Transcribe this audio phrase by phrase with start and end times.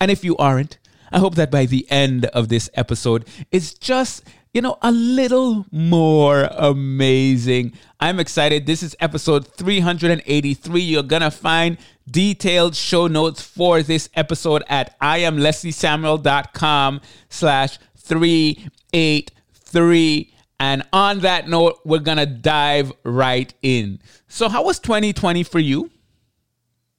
[0.00, 0.78] And if you aren't,
[1.12, 5.66] I hope that by the end of this episode, it's just, you know, a little
[5.72, 7.72] more amazing.
[7.98, 8.66] I'm excited.
[8.66, 10.80] This is episode 383.
[10.80, 11.76] You're going to find
[12.08, 20.34] detailed show notes for this episode at iamlesliesamuel.com slash 383.
[20.60, 23.98] And on that note, we're going to dive right in.
[24.28, 25.90] So how was 2020 for you?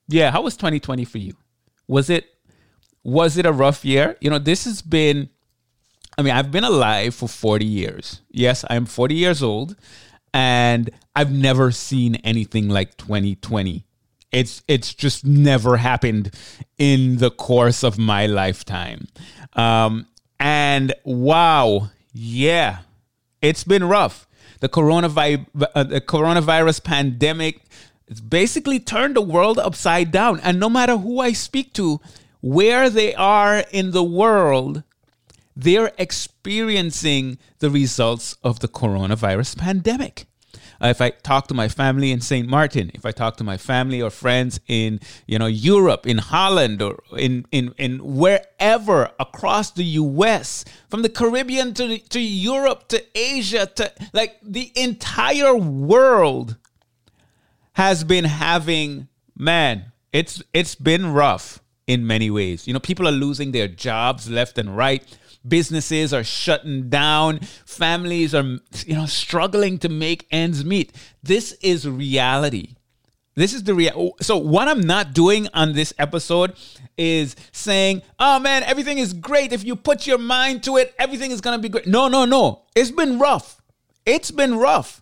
[0.09, 1.37] Yeah, how was 2020 for you?
[1.87, 2.25] Was it
[3.01, 4.17] was it a rough year?
[4.19, 5.29] You know, this has been
[6.17, 8.21] I mean, I've been alive for 40 years.
[8.29, 9.75] Yes, I'm 40 years old
[10.33, 13.85] and I've never seen anything like 2020.
[14.31, 16.31] It's it's just never happened
[16.77, 19.07] in the course of my lifetime.
[19.53, 20.07] Um,
[20.39, 22.79] and wow, yeah,
[23.41, 24.27] it's been rough.
[24.59, 27.61] The coronavirus, uh, the coronavirus pandemic,
[28.07, 30.41] it's basically turned the world upside down.
[30.41, 32.01] And no matter who I speak to,
[32.41, 34.83] where they are in the world,
[35.55, 40.25] they're experiencing the results of the coronavirus pandemic.
[40.81, 42.47] Uh, if I talk to my family in St.
[42.47, 46.81] Martin, if I talk to my family or friends in you know Europe, in Holland,
[46.81, 53.03] or in in in wherever across the U.S., from the Caribbean to to Europe to
[53.15, 56.57] Asia to like the entire world
[57.73, 62.67] has been having man, it's it's been rough in many ways.
[62.67, 65.05] You know, people are losing their jobs left and right
[65.47, 68.43] businesses are shutting down families are
[68.85, 70.93] you know struggling to make ends meet.
[71.23, 72.75] This is reality.
[73.35, 76.53] This is the real so what i'm not doing on this episode
[76.97, 79.51] is saying oh man everything is great.
[79.51, 81.87] If you put your mind to it everything is to be great.
[81.87, 82.63] No no no.
[82.75, 83.61] It's been rough.
[84.05, 85.01] It's been rough.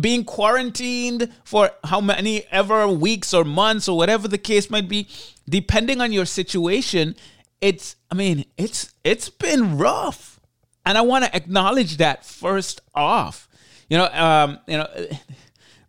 [0.00, 5.08] Being quarantined for how many ever weeks or months or whatever the case might be
[5.48, 7.16] depending on your situation
[7.64, 10.38] it's I mean, it's it's been rough.
[10.84, 13.48] And I want to acknowledge that first off.
[13.88, 14.88] You know, um, you know,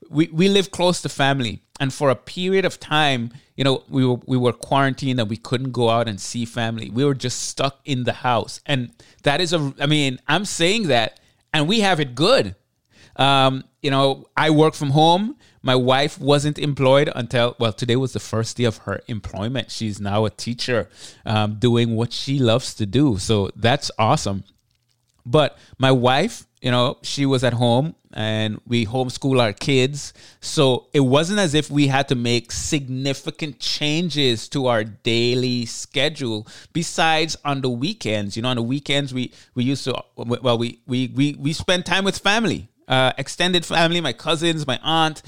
[0.10, 1.62] we, we live close to family.
[1.82, 5.36] And for a period of time, you know, we were we were quarantined and we
[5.36, 6.90] couldn't go out and see family.
[6.90, 8.62] We were just stuck in the house.
[8.66, 8.92] And
[9.24, 11.20] that is a I mean, I'm saying that
[11.54, 12.56] and we have it good.
[13.18, 15.36] Um, you know, I work from home.
[15.66, 19.72] My wife wasn't employed until, well, today was the first day of her employment.
[19.72, 20.90] She's now a teacher
[21.26, 23.18] um, doing what she loves to do.
[23.18, 24.44] So that's awesome.
[25.26, 30.14] But my wife, you know, she was at home and we homeschool our kids.
[30.40, 36.46] So it wasn't as if we had to make significant changes to our daily schedule
[36.74, 38.38] besides on the weekends.
[38.38, 41.88] You know, on the weekends we we used to well we we we we spend
[41.88, 42.70] time with family.
[42.88, 45.24] Uh, extended family, my cousins, my aunt,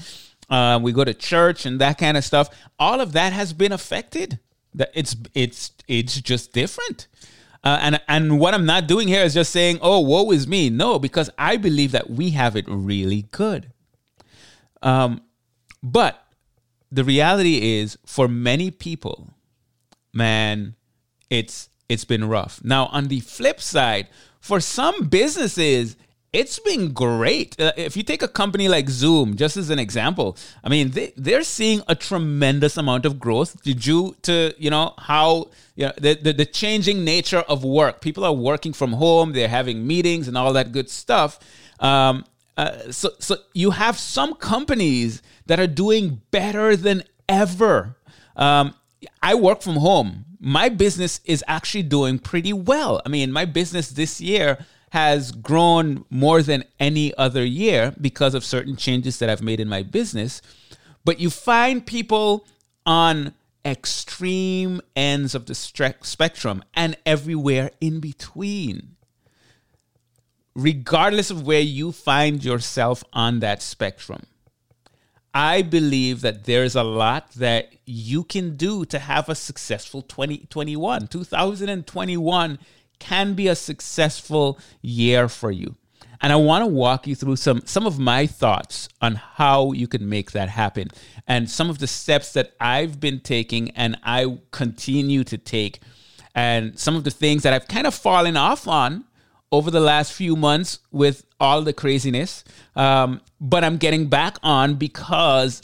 [0.48, 2.48] uh, we go to church and that kind of stuff.
[2.78, 4.38] All of that has been affected.
[4.94, 7.06] It's it's it's just different.
[7.64, 10.70] Uh, and and what I'm not doing here is just saying, "Oh, woe is me."
[10.70, 13.72] No, because I believe that we have it really good.
[14.82, 15.22] Um,
[15.82, 16.24] but
[16.90, 19.34] the reality is, for many people,
[20.12, 20.76] man,
[21.30, 22.60] it's it's been rough.
[22.62, 24.08] Now, on the flip side,
[24.40, 25.96] for some businesses,
[26.32, 27.58] it's been great.
[27.58, 31.12] Uh, if you take a company like Zoom, just as an example, I mean, they,
[31.16, 36.14] they're seeing a tremendous amount of growth due to, you know, how, you know, the,
[36.14, 38.00] the, the changing nature of work.
[38.00, 41.38] People are working from home, they're having meetings and all that good stuff.
[41.80, 42.24] Um,
[42.58, 47.96] uh, so, so you have some companies that are doing better than ever.
[48.36, 48.74] Um,
[49.22, 50.24] I work from home.
[50.40, 53.00] My business is actually doing pretty well.
[53.06, 54.58] I mean, my business this year
[54.90, 59.68] has grown more than any other year because of certain changes that I've made in
[59.68, 60.40] my business.
[61.04, 62.46] But you find people
[62.86, 68.96] on extreme ends of the spectrum and everywhere in between.
[70.54, 74.22] Regardless of where you find yourself on that spectrum,
[75.32, 81.06] I believe that there's a lot that you can do to have a successful 2021.
[81.06, 82.58] 2021
[82.98, 85.76] can be a successful year for you.
[86.20, 89.86] And I want to walk you through some some of my thoughts on how you
[89.86, 90.88] can make that happen
[91.28, 95.80] and some of the steps that I've been taking and I continue to take
[96.34, 99.04] and some of the things that I've kind of fallen off on
[99.50, 102.44] over the last few months with all the craziness.
[102.76, 105.62] Um, but I'm getting back on because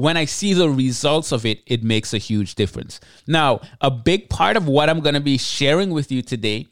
[0.00, 3.00] when I see the results of it, it makes a huge difference.
[3.26, 6.68] Now, a big part of what I'm going to be sharing with you today,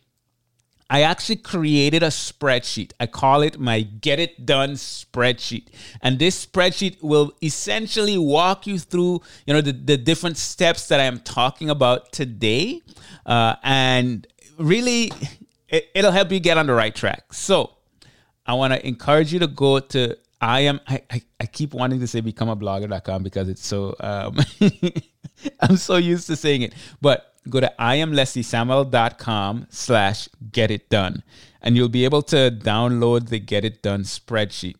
[0.90, 2.92] I actually created a spreadsheet.
[2.98, 5.66] I call it my Get It Done spreadsheet.
[6.00, 10.98] And this spreadsheet will essentially walk you through, you know, the, the different steps that
[10.98, 12.80] I'm talking about today.
[13.26, 14.26] Uh, and
[14.58, 15.12] really,
[15.68, 17.34] it, it'll help you get on the right track.
[17.34, 17.74] So
[18.46, 21.98] I want to encourage you to go to I am I, I, I, keep wanting
[22.00, 24.36] to say become a blogger.com because it's so um
[25.60, 26.74] I'm so used to saying it.
[27.00, 31.22] But go to iamlesliesamuel.com slash get it done.
[31.60, 34.76] And you'll be able to download the get it done spreadsheet.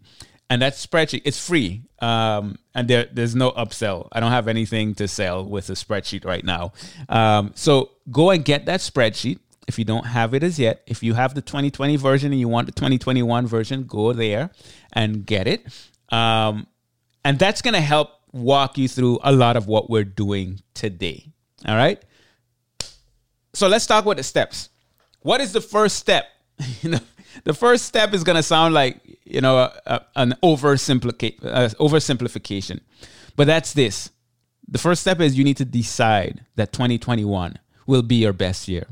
[0.51, 1.83] And that spreadsheet, it's free.
[1.99, 4.09] Um, and there, there's no upsell.
[4.13, 6.73] I don't have anything to sell with a spreadsheet right now.
[7.09, 11.03] Um, so go and get that spreadsheet if you don't have it as yet, if
[11.03, 14.51] you have the 2020 version and you want the 2021 version, go there
[14.95, 15.65] and get it.
[16.09, 16.67] Um,
[17.23, 21.27] and that's going to help walk you through a lot of what we're doing today.
[21.67, 22.03] All right.
[23.53, 24.71] So let's talk about the steps.
[25.21, 26.25] What is the first step?
[26.83, 27.01] you know,
[27.45, 31.69] the first step is going to sound like you know a, a, an oversimplica- uh,
[31.81, 32.81] oversimplification,
[33.37, 34.11] but that's this.
[34.67, 38.87] The first step is you need to decide that 2021 will be your best year.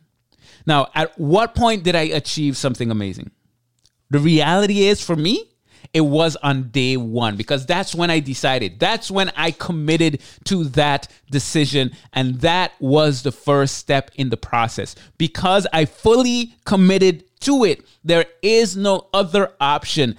[0.66, 3.32] Now, at what point did I achieve something amazing?
[4.08, 5.52] The reality is for me,
[5.92, 8.78] it was on day one because that's when I decided.
[8.78, 11.92] That's when I committed to that decision.
[12.12, 14.94] And that was the first step in the process.
[15.16, 20.16] Because I fully committed to it, there is no other option.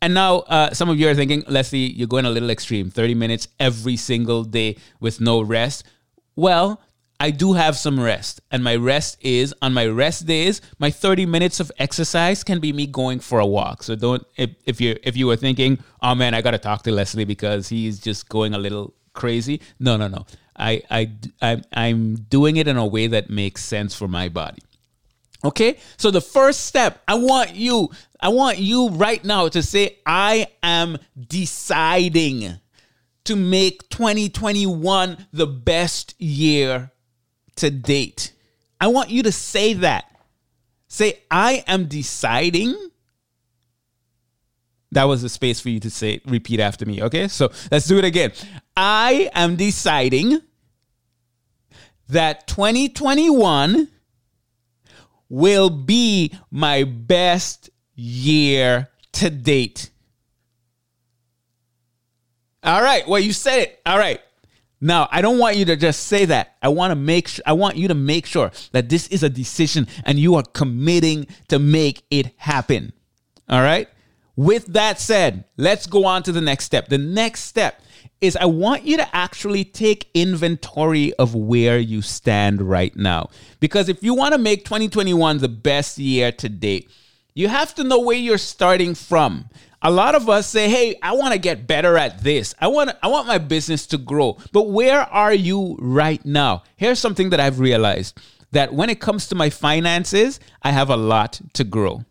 [0.00, 3.14] And now, uh, some of you are thinking, Leslie, you're going a little extreme 30
[3.14, 5.84] minutes every single day with no rest.
[6.34, 6.80] Well,
[7.22, 8.40] I do have some rest.
[8.50, 12.72] And my rest is on my rest days, my 30 minutes of exercise can be
[12.72, 13.84] me going for a walk.
[13.84, 16.90] So don't if, if you if you were thinking, oh man, I gotta talk to
[16.90, 19.60] Leslie because he's just going a little crazy.
[19.78, 20.26] No, no, no.
[20.56, 24.62] I I, I'm, I'm doing it in a way that makes sense for my body.
[25.44, 25.78] Okay?
[25.98, 30.48] So the first step, I want you, I want you right now to say, I
[30.60, 32.58] am deciding
[33.24, 36.91] to make 2021 the best year
[37.56, 38.32] to date.
[38.80, 40.04] I want you to say that.
[40.88, 42.76] Say, I am deciding.
[44.90, 47.02] That was a space for you to say, repeat after me.
[47.02, 48.32] Okay, so let's do it again.
[48.76, 50.40] I am deciding
[52.08, 53.88] that 2021
[55.28, 59.90] will be my best year to date.
[62.62, 63.80] All right, well, you said it.
[63.86, 64.20] All right.
[64.84, 66.56] Now, I don't want you to just say that.
[66.60, 69.30] I want to make sure I want you to make sure that this is a
[69.30, 72.92] decision and you are committing to make it happen.
[73.48, 73.88] All right?
[74.34, 76.88] With that said, let's go on to the next step.
[76.88, 77.80] The next step
[78.20, 83.30] is I want you to actually take inventory of where you stand right now.
[83.60, 86.90] Because if you want to make 2021 the best year to date,
[87.34, 89.48] you have to know where you're starting from
[89.82, 92.54] a lot of us say, "Hey, I want to get better at this.
[92.60, 96.62] I want I want my business to grow." But where are you right now?
[96.76, 98.18] Here's something that I've realized
[98.52, 102.04] that when it comes to my finances, I have a lot to grow.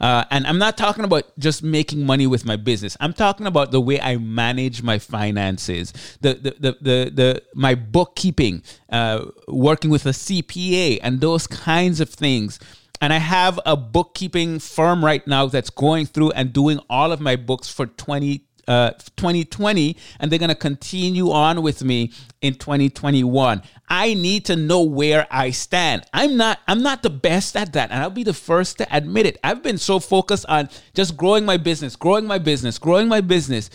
[0.00, 2.96] Uh, and I'm not talking about just making money with my business.
[3.00, 7.74] I'm talking about the way I manage my finances, the the the the, the my
[7.74, 12.58] bookkeeping, uh, working with a CPA, and those kinds of things.
[13.04, 17.20] And I have a bookkeeping firm right now that's going through and doing all of
[17.20, 22.54] my books for 20 uh, 2020 and they're going to continue on with me in
[22.54, 26.02] 2021 i need to know where i stand.
[26.14, 29.26] I'm not i'm not the best at that and i'll be the first to admit
[29.26, 29.38] it.
[29.44, 33.68] I've been so focused on just growing my business growing my business growing my business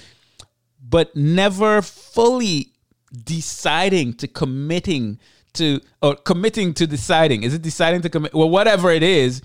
[0.81, 2.73] but never fully
[3.13, 5.19] deciding to committing
[5.53, 7.43] to or committing to deciding.
[7.43, 8.33] Is it deciding to commit?
[8.33, 9.41] Well whatever it is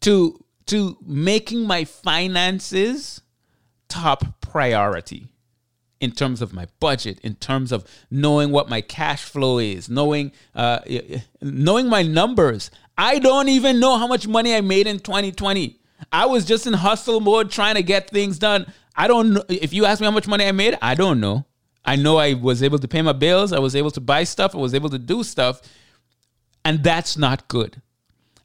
[0.00, 3.20] to to making my finances
[3.88, 5.28] top priority
[6.00, 10.32] in terms of my budget in terms of knowing what my cash flow is knowing
[10.54, 10.80] uh,
[11.40, 12.70] knowing my numbers.
[12.98, 15.78] I don't even know how much money i made in 2020
[16.10, 18.66] i was just in hustle mode trying to get things done.
[18.94, 21.46] I don't know if you ask me how much money i made i don't know
[21.84, 23.52] I know I was able to pay my bills.
[23.52, 24.54] I was able to buy stuff.
[24.54, 25.60] I was able to do stuff.
[26.64, 27.82] And that's not good.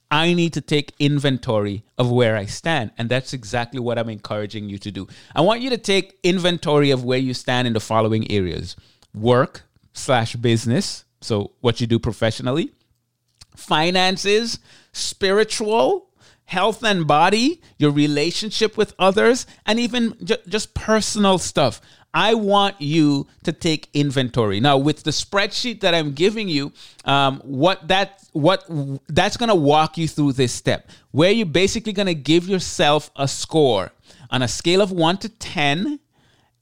[0.10, 2.92] I need to take inventory of where I stand.
[2.98, 5.08] And that's exactly what I'm encouraging you to do.
[5.36, 8.76] I want you to take inventory of where you stand in the following areas
[9.14, 9.64] work
[9.94, 11.04] slash business.
[11.22, 12.72] So, what you do professionally,
[13.56, 14.60] finances,
[14.94, 16.08] spiritual,
[16.48, 21.82] health and body, your relationship with others, and even ju- just personal stuff.
[22.14, 24.60] I want you to take inventory.
[24.60, 26.72] Now, with the spreadsheet that I'm giving you,
[27.06, 28.66] um, what that what
[29.08, 33.12] that's going to walk you through this step, where you're basically going to give yourself
[33.16, 33.92] a score
[34.32, 36.00] on a scale of one to ten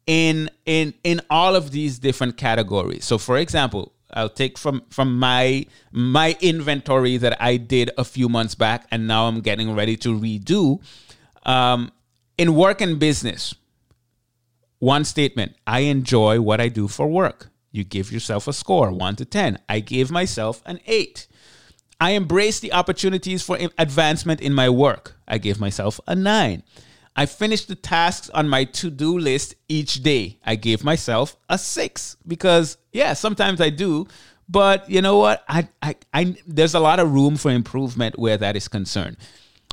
[0.08, 3.06] in in in all of these different categories.
[3.06, 8.30] So, for example, I'll take from from my my inventory that I did a few
[8.30, 10.82] months back, and now I'm getting ready to redo.
[11.44, 11.92] Um,
[12.38, 13.56] in work and business,
[14.86, 17.50] one statement I enjoy what I do for work.
[17.72, 19.58] You give yourself a score, one to 10.
[19.68, 21.28] I gave myself an eight.
[22.00, 25.16] I embrace the opportunities for advancement in my work.
[25.28, 26.62] I gave myself a nine.
[27.16, 30.38] I finish the tasks on my to do list each day.
[30.46, 34.08] I gave myself a six because, yeah, sometimes I do.
[34.48, 35.44] But you know what?
[35.50, 39.18] I, I, I, there's a lot of room for improvement where that is concerned.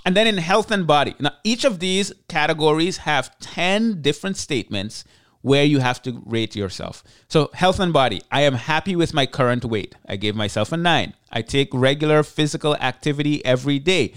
[0.05, 5.05] And then in health and body, now each of these categories have 10 different statements
[5.43, 7.03] where you have to rate yourself.
[7.29, 9.95] So, health and body, I am happy with my current weight.
[10.09, 11.15] I gave myself a nine.
[11.31, 14.15] I take regular physical activity every day.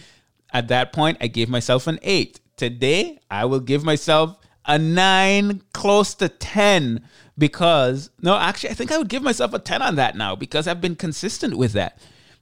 [0.54, 2.40] At that point, I gave myself an eight.
[2.58, 7.04] Today, I will give myself a nine, close to 10,
[7.38, 10.68] because no, actually, I think I would give myself a 10 on that now because
[10.68, 12.00] I've been consistent with that.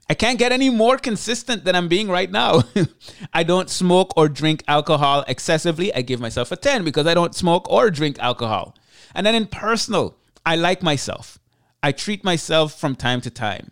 [0.10, 2.64] I can't get any more consistent than I'm being right now.
[3.34, 5.94] I don't smoke or drink alcohol excessively.
[5.94, 8.76] I give myself a 10 because I don't smoke or drink alcohol.
[9.16, 11.40] And then in personal, I like myself.
[11.82, 13.72] I treat myself from time to time.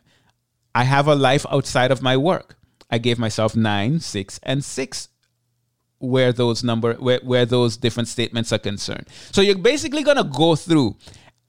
[0.74, 2.58] I have a life outside of my work.
[2.90, 5.10] I gave myself nine, six, and six
[6.00, 9.08] where those number where, where those different statements are concerned.
[9.32, 10.98] So you're basically gonna go through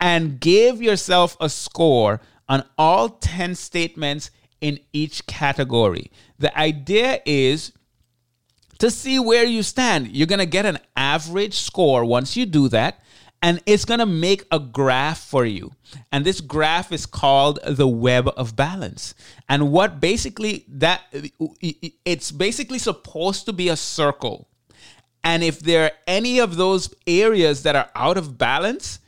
[0.01, 4.31] and give yourself a score on all 10 statements
[4.63, 6.11] in each category.
[6.39, 7.73] The idea is
[8.79, 10.09] to see where you stand.
[10.09, 13.03] You're going to get an average score once you do that,
[13.43, 15.73] and it's going to make a graph for you.
[16.13, 19.15] And this graph is called the web of balance.
[19.49, 21.03] And what basically that
[22.05, 24.49] it's basically supposed to be a circle.
[25.25, 29.01] And if there are any of those areas that are out of balance,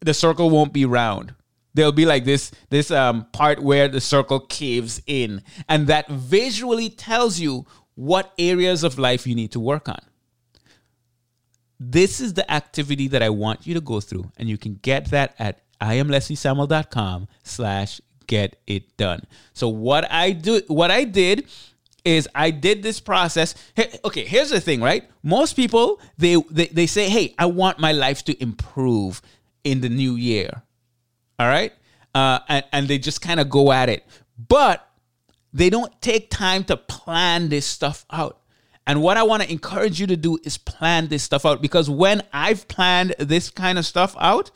[0.00, 1.34] the circle won't be round
[1.74, 6.90] there'll be like this this um, part where the circle caves in and that visually
[6.90, 9.98] tells you what areas of life you need to work on.
[11.80, 15.10] This is the activity that I want you to go through, and you can get
[15.10, 19.22] that at iamlesliesamuel.com slash get it done.
[19.52, 21.46] So what I do, what I did
[22.04, 23.54] is I did this process.
[23.74, 25.08] Hey, okay, here's the thing, right?
[25.22, 29.22] Most people they, they they say, "Hey, I want my life to improve
[29.64, 30.62] in the new year."
[31.38, 31.72] All right,
[32.14, 34.04] uh, and and they just kind of go at it,
[34.48, 34.88] but
[35.52, 38.40] they don't take time to plan this stuff out.
[38.86, 41.90] And what I want to encourage you to do is plan this stuff out because
[41.90, 44.50] when I've planned this kind of stuff out,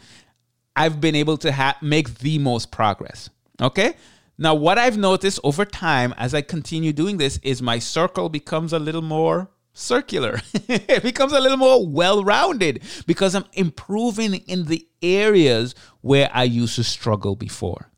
[0.74, 3.28] I've been able to ha- make the most progress.
[3.60, 3.94] Okay?
[4.38, 8.72] Now, what I've noticed over time as I continue doing this is my circle becomes
[8.72, 10.40] a little more circular.
[10.68, 16.44] it becomes a little more well rounded because I'm improving in the areas where I
[16.44, 17.90] used to struggle before.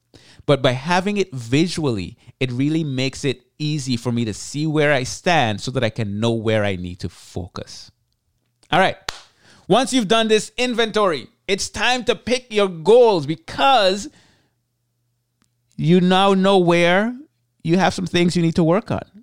[0.47, 4.93] But by having it visually, it really makes it easy for me to see where
[4.93, 7.91] I stand so that I can know where I need to focus.
[8.71, 8.97] All right.
[9.69, 14.09] Once you've done this inventory, it's time to pick your goals because
[15.77, 17.17] you now know where
[17.63, 19.14] you have some things you need to work on.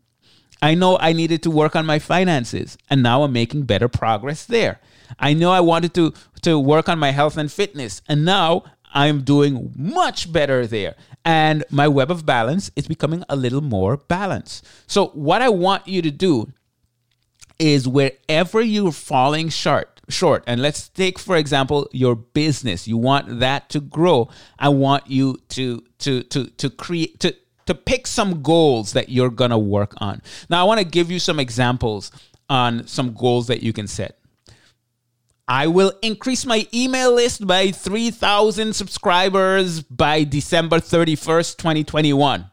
[0.61, 4.45] I know I needed to work on my finances, and now I'm making better progress
[4.45, 4.79] there.
[5.19, 6.13] I know I wanted to,
[6.43, 8.63] to work on my health and fitness, and now
[8.93, 10.95] I'm doing much better there.
[11.23, 14.65] And my web of balance is becoming a little more balanced.
[14.87, 16.51] So, what I want you to do
[17.59, 23.39] is wherever you're falling short, short, and let's take, for example, your business, you want
[23.39, 24.29] that to grow.
[24.57, 27.35] I want you to to to to create to
[27.71, 30.21] to pick some goals that you're gonna work on.
[30.49, 32.11] Now, I want to give you some examples
[32.49, 34.17] on some goals that you can set.
[35.47, 42.50] I will increase my email list by 3,000 subscribers by December 31st, 2021.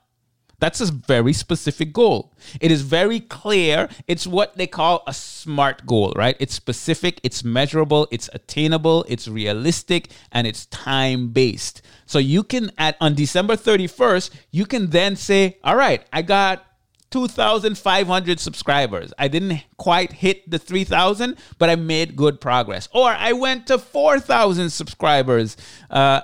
[0.61, 2.33] That's a very specific goal.
[2.61, 3.88] It is very clear.
[4.09, 6.37] It's what they call a SMART goal, right?
[6.41, 11.83] It's specific, it's measurable, it's attainable, it's realistic, and it's time based.
[12.07, 16.64] So you can, at on December 31st, you can then say, all right, I got
[17.11, 19.12] 2,500 subscribers.
[19.18, 22.88] I didn't quite hit the 3,000, but I made good progress.
[22.92, 25.57] Or I went to 4,000 subscribers.
[25.88, 26.23] Uh,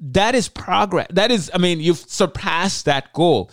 [0.00, 1.06] that is progress.
[1.10, 3.50] That is, I mean, you've surpassed that goal.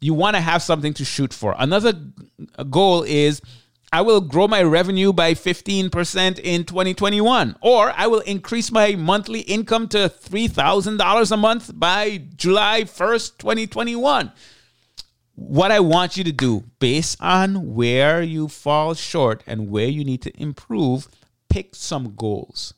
[0.00, 1.54] You want to have something to shoot for.
[1.58, 1.92] Another
[2.70, 3.42] goal is
[3.92, 9.40] I will grow my revenue by 15% in 2021, or I will increase my monthly
[9.40, 14.32] income to $3,000 a month by July 1st, 2021
[15.40, 20.04] what I want you to do based on where you fall short and where you
[20.04, 21.08] need to improve,
[21.48, 22.74] pick some goals.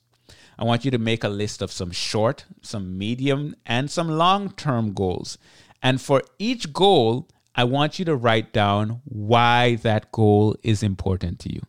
[0.56, 4.52] I want you to make a list of some short, some medium, and some long
[4.52, 5.38] term goals.
[5.82, 11.38] And for each goal, I want you to write down why that goal is important
[11.40, 11.60] to you.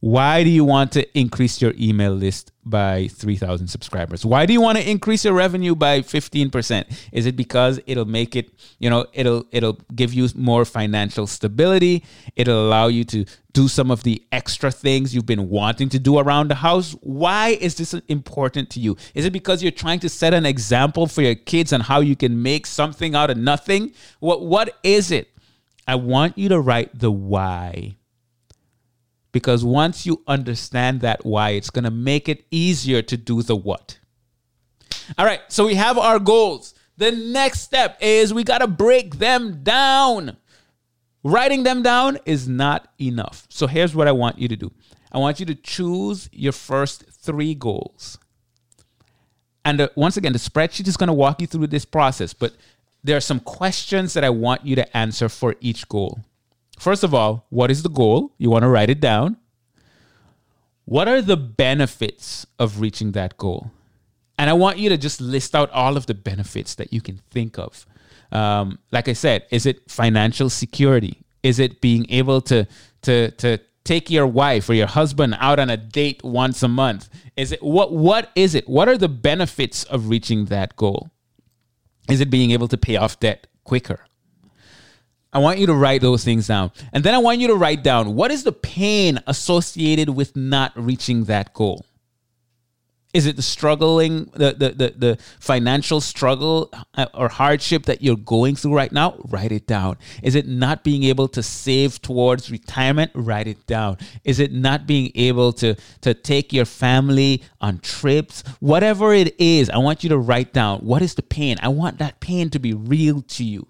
[0.00, 4.24] Why do you want to increase your email list by 3,000 subscribers?
[4.24, 7.08] Why do you want to increase your revenue by 15%?
[7.12, 12.04] Is it because it'll make it, you know, it'll it'll give you more financial stability,
[12.36, 16.18] it'll allow you to do some of the extra things you've been wanting to do
[16.18, 16.92] around the house?
[17.00, 18.96] Why is this important to you?
[19.14, 22.14] Is it because you're trying to set an example for your kids on how you
[22.14, 23.92] can make something out of nothing?
[24.20, 25.28] What what is it?
[25.86, 27.97] I want you to write the why
[29.38, 33.54] because once you understand that why, it's going to make it easier to do the
[33.54, 34.00] what.
[35.16, 36.74] All right, so we have our goals.
[36.96, 40.38] The next step is we got to break them down.
[41.22, 43.46] Writing them down is not enough.
[43.48, 44.72] So here's what I want you to do
[45.12, 48.18] I want you to choose your first three goals.
[49.64, 52.54] And uh, once again, the spreadsheet is going to walk you through this process, but
[53.04, 56.24] there are some questions that I want you to answer for each goal.
[56.78, 58.34] First of all, what is the goal?
[58.38, 59.36] You want to write it down.
[60.84, 63.70] What are the benefits of reaching that goal?
[64.38, 67.20] And I want you to just list out all of the benefits that you can
[67.30, 67.84] think of.
[68.30, 71.22] Um, like I said, is it financial security?
[71.42, 72.66] Is it being able to
[73.02, 77.08] to to take your wife or your husband out on a date once a month?
[77.36, 78.68] Is it what what is it?
[78.68, 81.10] What are the benefits of reaching that goal?
[82.08, 84.07] Is it being able to pay off debt quicker?
[85.32, 86.72] I want you to write those things down.
[86.92, 90.72] And then I want you to write down what is the pain associated with not
[90.74, 91.84] reaching that goal?
[93.14, 98.16] Is it the struggling, the, the, the, the, financial struggle uh, or hardship that you're
[98.16, 99.14] going through right now?
[99.30, 99.96] Write it down.
[100.22, 103.10] Is it not being able to save towards retirement?
[103.14, 103.96] Write it down.
[104.24, 108.44] Is it not being able to, to take your family on trips?
[108.60, 111.56] Whatever it is, I want you to write down what is the pain.
[111.62, 113.68] I want that pain to be real to you.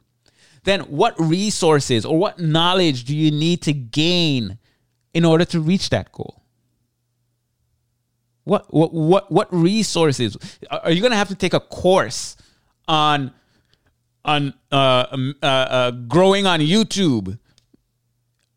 [0.64, 4.58] Then what resources or what knowledge do you need to gain
[5.14, 6.42] in order to reach that goal?
[8.44, 10.36] What what what what resources
[10.70, 12.36] are you going to have to take a course
[12.86, 13.32] on
[14.24, 17.38] on uh, um, uh, uh, growing on YouTube?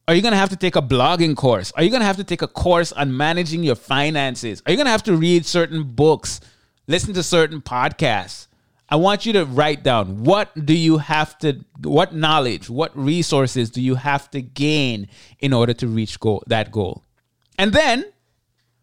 [0.08, 1.72] Are you going to have to take a blogging course?
[1.76, 4.62] Are you going to have to take a course on managing your finances?
[4.66, 6.42] Are you going to have to read certain books,
[6.88, 8.48] listen to certain podcasts?
[8.92, 13.70] I want you to write down what do you have to what knowledge, what resources
[13.70, 15.08] do you have to gain
[15.40, 17.06] in order to reach goal that goal?
[17.58, 18.06] And then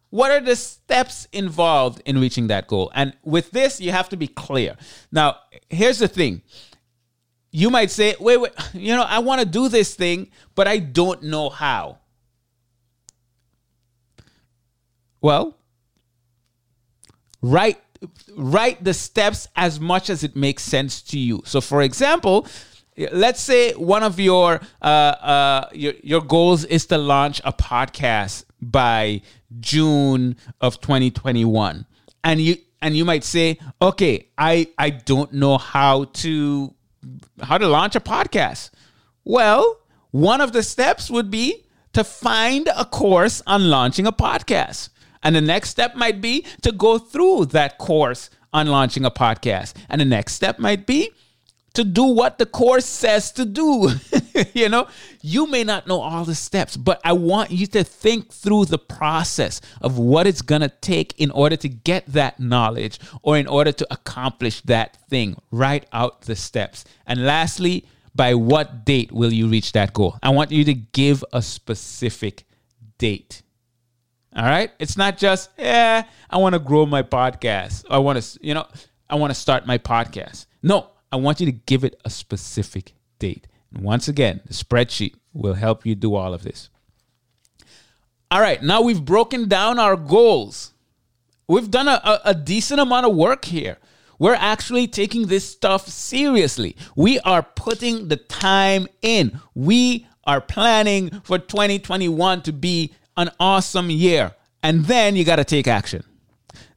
[0.09, 2.91] what are the steps involved in reaching that goal?
[2.95, 4.77] And with this, you have to be clear.
[5.13, 5.37] Now,
[5.69, 6.41] here's the thing
[7.51, 10.79] you might say, wait, wait, you know, I want to do this thing, but I
[10.79, 11.99] don't know how.
[15.21, 15.59] Well,
[17.43, 17.81] write
[18.37, 21.43] write the steps as much as it makes sense to you.
[21.45, 22.47] So, for example,
[23.13, 28.45] let's say one of your uh, uh, your your goals is to launch a podcast
[28.61, 29.23] by
[29.61, 31.87] June of 2021,
[32.25, 36.75] and you and you might say, okay, I I don't know how to
[37.43, 38.71] how to launch a podcast.
[39.25, 39.81] Well,
[40.11, 44.91] one of the steps would be to find a course on launching a podcast.
[45.23, 49.75] And the next step might be to go through that course on launching a podcast.
[49.89, 51.11] And the next step might be
[51.75, 53.91] to do what the course says to do.
[54.55, 54.89] you know,
[55.23, 58.79] you may not know all the steps, but I want you to think through the
[58.79, 63.47] process of what it's going to take in order to get that knowledge or in
[63.47, 65.37] order to accomplish that thing.
[65.51, 66.85] Write out the steps.
[67.07, 70.19] And lastly, by what date will you reach that goal?
[70.23, 72.45] I want you to give a specific
[72.99, 73.43] date.
[74.39, 74.71] All right?
[74.79, 77.85] It's not just, yeah, I want to grow my podcast.
[77.91, 78.69] I want to, you know,
[79.11, 80.47] I want to start my podcast.
[80.63, 83.49] No, I want you to give it a specific date.
[83.75, 86.71] And once again, the spreadsheet will help you do all of this.
[88.31, 90.73] All right, now we've broken down our goals.
[91.49, 93.79] We've done a, a, a decent amount of work here.
[94.21, 96.77] We're actually taking this stuff seriously.
[96.95, 99.41] We are putting the time in.
[99.57, 104.33] We are planning for 2021 to be an awesome year.
[104.63, 106.03] And then you got to take action.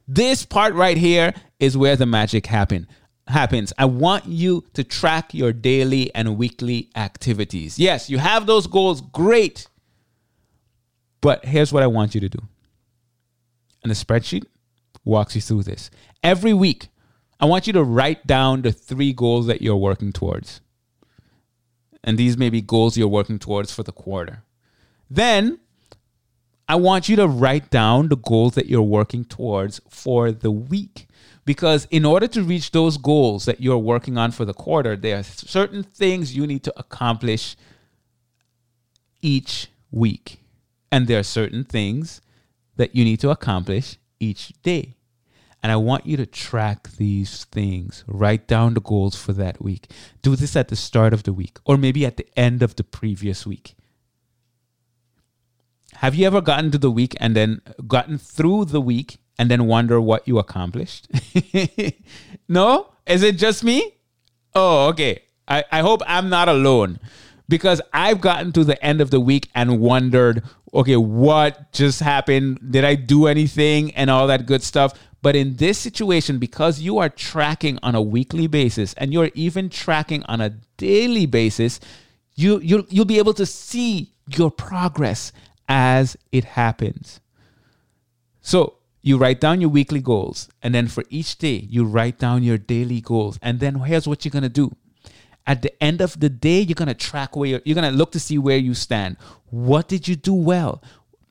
[0.06, 2.86] This part right here is where the magic happen,
[3.28, 3.72] happens.
[3.78, 7.78] I want you to track your daily and weekly activities.
[7.78, 9.66] Yes, you have those goals, great.
[11.20, 12.38] But here's what I want you to do.
[13.82, 14.44] And the spreadsheet
[15.04, 15.90] walks you through this.
[16.22, 16.88] Every week,
[17.40, 20.60] I want you to write down the three goals that you're working towards.
[22.04, 24.42] And these may be goals you're working towards for the quarter.
[25.08, 25.60] Then
[26.72, 31.06] I want you to write down the goals that you're working towards for the week.
[31.44, 35.18] Because in order to reach those goals that you're working on for the quarter, there
[35.18, 37.56] are certain things you need to accomplish
[39.20, 40.40] each week.
[40.90, 42.22] And there are certain things
[42.76, 44.96] that you need to accomplish each day.
[45.62, 48.02] And I want you to track these things.
[48.06, 49.90] Write down the goals for that week.
[50.22, 52.84] Do this at the start of the week or maybe at the end of the
[52.84, 53.74] previous week.
[56.02, 59.68] Have you ever gotten to the week and then gotten through the week and then
[59.68, 61.06] wonder what you accomplished?
[62.48, 62.88] no?
[63.06, 63.94] Is it just me?
[64.52, 65.22] Oh, okay.
[65.46, 66.98] I, I hope I'm not alone
[67.48, 70.42] because I've gotten to the end of the week and wondered,
[70.74, 72.72] okay, what just happened?
[72.72, 74.98] Did I do anything and all that good stuff?
[75.22, 79.70] But in this situation, because you are tracking on a weekly basis and you're even
[79.70, 81.78] tracking on a daily basis,
[82.34, 85.30] you you'll, you'll be able to see your progress
[85.72, 87.20] as it happens.
[88.42, 92.42] So you write down your weekly goals, and then for each day, you write down
[92.42, 93.38] your daily goals.
[93.40, 94.76] And then here's what you're gonna do.
[95.46, 98.20] At the end of the day, you're gonna track where you're, you're gonna look to
[98.20, 99.16] see where you stand.
[99.46, 100.82] What did you do well?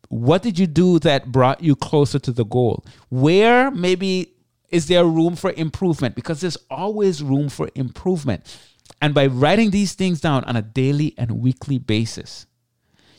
[0.10, 2.84] What did you do that brought you closer to the goal?
[3.10, 4.34] Where maybe
[4.70, 6.16] is there room for improvement?
[6.16, 8.58] Because there's always room for improvement.
[9.04, 12.48] And by writing these things down on a daily and weekly basis,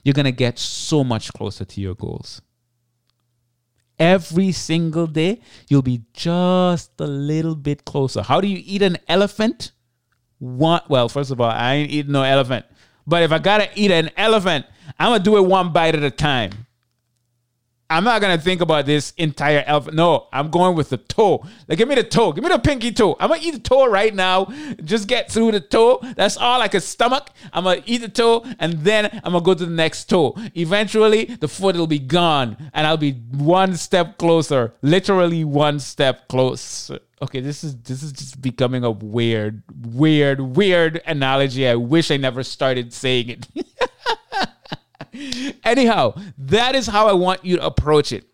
[0.03, 2.43] you're going to get so much closer to your goals
[4.03, 8.23] every single day, you'll be just a little bit closer.
[8.23, 9.71] How do you eat an elephant?
[10.39, 12.67] One, well, first of all, I ain't eating no elephant.
[13.07, 14.67] But if I gotta eat an elephant,
[14.99, 16.67] I'm gonna do it one bite at a time.
[17.93, 19.97] I'm not gonna think about this entire elephant.
[19.97, 21.45] No, I'm going with the toe.
[21.69, 22.33] Like, give me the toe.
[22.33, 23.17] Give me the pinky toe.
[23.21, 24.47] I'm gonna eat the toe right now.
[24.83, 26.01] Just get through the toe.
[26.17, 27.29] That's all I can stomach.
[27.53, 30.35] I'm gonna eat the toe, and then I'm gonna go to the next toe.
[30.55, 34.73] Eventually, the foot will be gone, and I'll be one step closer.
[34.81, 36.99] Literally one step closer.
[37.21, 41.69] Okay, this is this is just becoming a weird, weird, weird analogy.
[41.69, 43.47] I wish I never started saying it.
[45.65, 48.25] Anyhow, that is how I want you to approach it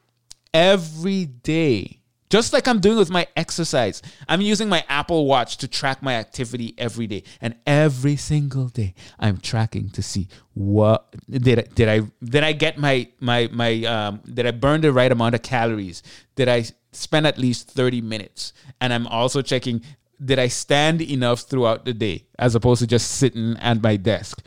[0.53, 1.99] every day.
[2.31, 4.03] Just like I'm doing with my exercise.
[4.29, 7.23] I'm using my Apple Watch to track my activity every day.
[7.41, 12.53] And every single day I'm tracking to see what did I did I did I
[12.53, 16.03] get my my my um did I burn the right amount of calories?
[16.35, 18.53] Did I spend at least 30 minutes?
[18.81, 19.83] And I'm also checking
[20.23, 24.45] did I stand enough throughout the day as opposed to just sitting at my desk?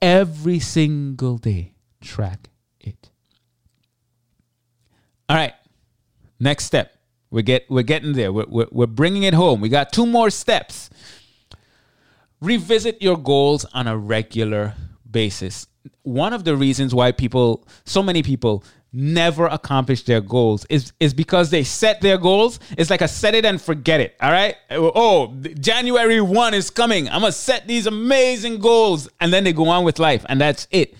[0.00, 1.74] Every single day.
[2.00, 2.48] Track
[2.80, 3.10] it.
[5.28, 5.54] All right.
[6.38, 6.96] Next step.
[7.30, 8.32] We get we're getting there.
[8.32, 9.60] We're, we're, we're bringing it home.
[9.60, 10.90] We got two more steps.
[12.40, 14.74] Revisit your goals on a regular
[15.08, 15.66] basis.
[16.02, 21.14] One of the reasons why people, so many people, never accomplish their goals is is
[21.14, 22.58] because they set their goals.
[22.76, 24.16] It's like a set it and forget it.
[24.20, 24.56] All right.
[24.70, 27.08] Oh, January 1 is coming.
[27.08, 29.08] I'm gonna set these amazing goals.
[29.20, 30.24] And then they go on with life.
[30.28, 30.94] And that's it.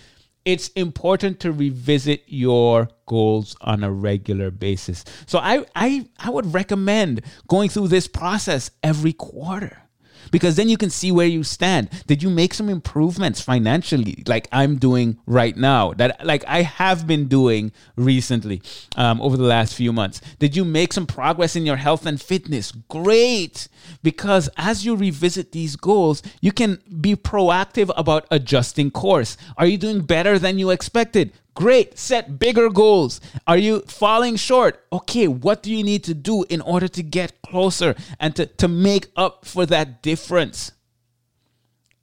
[0.44, 5.05] It's important to revisit your goals on a regular basis.
[5.26, 9.83] So I I I would recommend going through this process every quarter
[10.31, 11.90] because then you can see where you stand.
[12.07, 17.07] Did you make some improvements financially, like I'm doing right now, that like I have
[17.07, 18.62] been doing recently
[18.97, 20.21] um, over the last few months?
[20.38, 22.73] Did you make some progress in your health and fitness?
[22.73, 23.69] Great,
[24.03, 29.37] because as you revisit these goals, you can be proactive about adjusting course.
[29.57, 31.33] Are you doing better than you expected?
[31.54, 31.98] Great.
[31.98, 33.20] Set bigger goals.
[33.46, 34.84] Are you falling short?
[34.92, 38.68] Okay, what do you need to do in order to get closer and to, to
[38.68, 40.72] make up for that difference?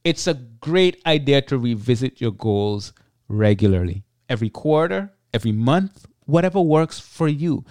[0.04, 2.94] It's a great idea to revisit your goals
[3.28, 7.66] regularly, every quarter, every month, whatever works for you.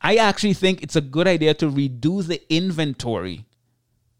[0.00, 3.46] I actually think it's a good idea to redo the inventory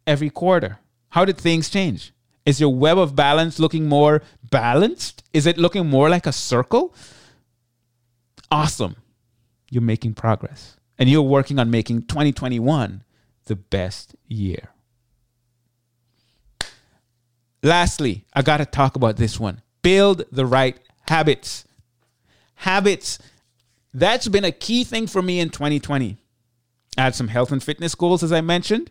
[0.07, 0.79] every quarter.
[1.11, 2.13] How did things change?
[2.45, 5.23] Is your web of balance looking more balanced?
[5.33, 6.95] Is it looking more like a circle?
[8.51, 8.97] Awesome.
[9.71, 10.77] You're making progress.
[10.99, 13.05] And you're working on making 2021
[13.47, 14.71] the best year.
[17.63, 20.79] Lastly, I got to talk about this one build the right
[21.09, 21.65] habits.
[22.55, 23.19] Habits,
[23.93, 26.17] that's been a key thing for me in 2020.
[26.97, 28.91] I had some health and fitness goals, as I mentioned.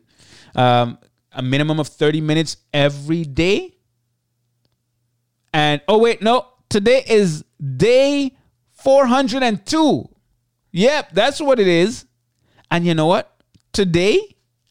[0.55, 0.97] Um,
[1.31, 3.75] a minimum of 30 minutes every day.
[5.53, 7.43] And oh, wait, no, today is
[7.77, 8.35] day
[8.73, 10.09] 402.
[10.71, 12.05] Yep, that's what it is.
[12.69, 13.35] And you know what?
[13.73, 14.19] Today,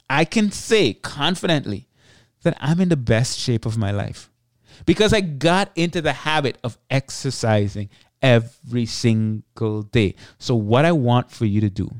[0.08, 1.88] I can say confidently
[2.42, 4.30] that I'm in the best shape of my life
[4.86, 7.90] because I got into the habit of exercising
[8.22, 10.14] every single day.
[10.38, 11.90] So, what I want for you to do,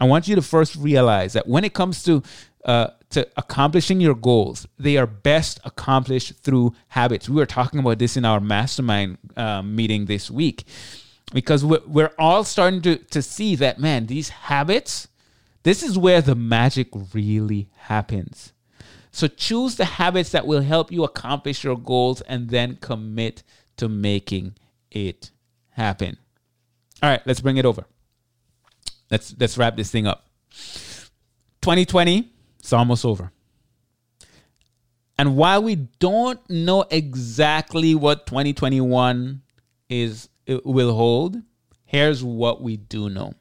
[0.00, 2.22] I want you to first realize that when it comes to
[2.64, 7.28] uh, to accomplishing your goals, they are best accomplished through habits.
[7.28, 10.64] We were talking about this in our mastermind uh, meeting this week
[11.32, 15.06] because we're, we're all starting to, to see that, man, these habits,
[15.62, 18.52] this is where the magic really happens.
[19.12, 23.44] So choose the habits that will help you accomplish your goals and then commit
[23.76, 24.56] to making
[24.90, 25.30] it
[25.70, 26.16] happen.
[27.00, 27.84] All right, let's bring it over.
[29.08, 30.26] Let's let's wrap this thing up.
[31.62, 32.33] 2020
[32.64, 33.30] it's almost over.
[35.18, 39.42] And while we don't know exactly what 2021
[39.90, 40.30] is
[40.64, 41.42] will hold,
[41.84, 43.34] here's what we do know.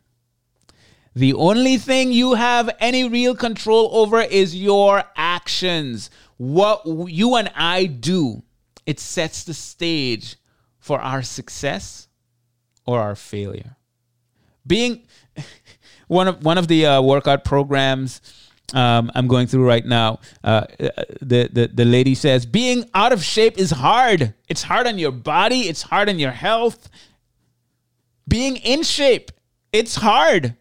[1.15, 6.09] The only thing you have any real control over is your actions.
[6.35, 8.43] What you and I do,
[8.85, 10.35] it sets the stage
[10.79, 12.09] for our success
[12.85, 13.77] or our failure.
[14.67, 15.07] Being
[16.07, 18.19] one of one of the uh, workout programs
[18.73, 20.19] um, I'm going through right now.
[20.43, 20.65] Uh,
[21.21, 24.33] the, the the lady says being out of shape is hard.
[24.47, 25.61] It's hard on your body.
[25.61, 26.89] It's hard on your health.
[28.27, 29.31] Being in shape,
[29.71, 30.55] it's hard.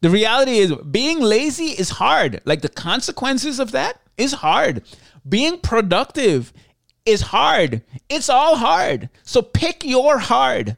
[0.00, 2.40] The reality is being lazy is hard.
[2.44, 4.82] Like the consequences of that is hard.
[5.26, 6.52] Being productive
[7.04, 7.82] is hard.
[8.08, 9.08] It's all hard.
[9.22, 10.76] So pick your hard.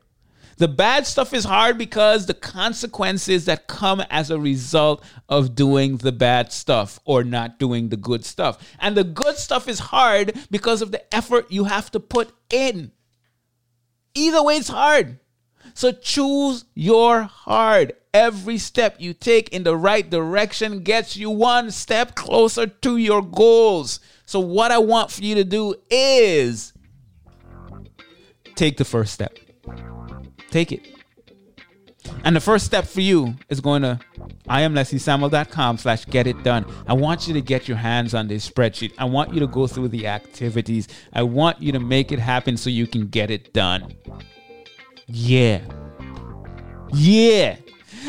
[0.58, 5.98] The bad stuff is hard because the consequences that come as a result of doing
[5.98, 8.58] the bad stuff or not doing the good stuff.
[8.78, 12.92] And the good stuff is hard because of the effort you have to put in.
[14.14, 15.18] Either way, it's hard.
[15.74, 17.92] So choose your hard.
[18.14, 23.20] Every step you take in the right direction gets you one step closer to your
[23.20, 24.00] goals.
[24.24, 26.72] So, what I want for you to do is
[28.54, 29.36] take the first step.
[30.56, 30.88] Take it.
[32.24, 34.00] And the first step for you is going to
[34.48, 36.64] iamlesliesamuel.com slash get it done.
[36.88, 38.94] I want you to get your hands on this spreadsheet.
[38.96, 40.88] I want you to go through the activities.
[41.12, 43.92] I want you to make it happen so you can get it done.
[45.08, 45.60] Yeah.
[46.94, 47.56] Yeah.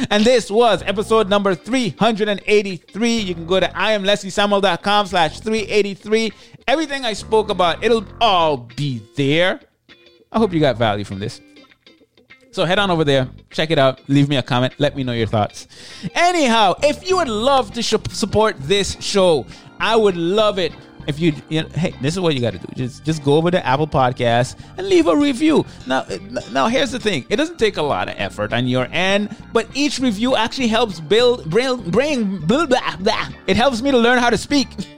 [0.09, 3.17] And this was episode number 383.
[3.17, 6.31] You can go to iamlesliesamuel.com slash 383.
[6.65, 9.59] Everything I spoke about, it'll all be there.
[10.31, 11.41] I hope you got value from this.
[12.57, 15.11] So head on over there, check it out, leave me a comment, let me know
[15.11, 15.67] your thoughts.
[16.15, 19.45] Anyhow, if you would love to sh- support this show,
[19.79, 20.73] I would love it
[21.05, 22.67] if you, you know, hey, this is what you got to do.
[22.73, 25.67] Just just go over to Apple Podcasts and leave a review.
[25.85, 26.17] Now, eh,
[26.51, 27.27] now here's the thing.
[27.29, 30.99] It doesn't take a lot of effort on your end, but each review actually helps
[30.99, 33.29] build bring bring blah, blah, blah.
[33.45, 34.67] It helps me to learn how to speak.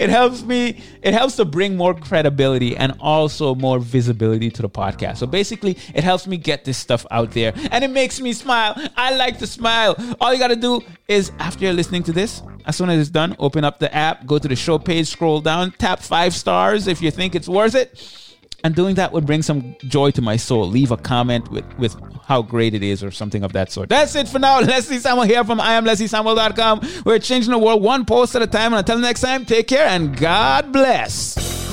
[0.00, 4.68] it helps me it helps to bring more credibility and also more visibility to the
[4.68, 5.18] podcast.
[5.18, 7.52] So basically it helps me get this stuff out there.
[7.70, 8.74] And it makes me smile.
[8.96, 9.94] I like to smile.
[10.20, 13.10] All you got to do is after you're listening to this as soon as it's
[13.10, 16.86] done, open up the app, go to the show page, scroll down, tap five stars
[16.86, 18.29] if you think it's worth it.
[18.62, 20.66] And doing that would bring some joy to my soul.
[20.66, 23.88] Leave a comment with, with how great it is or something of that sort.
[23.88, 24.60] That's it for now.
[24.70, 26.80] Leslie Samuel here from IamLeslieSamuel.com.
[27.04, 28.72] We're changing the world one post at a time.
[28.72, 31.69] And until next time, take care and God bless.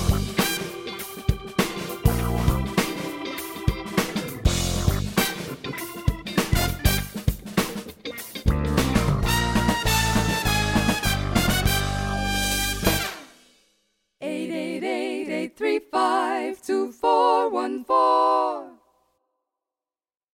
[17.78, 17.86] For.
[17.86, 18.37] four.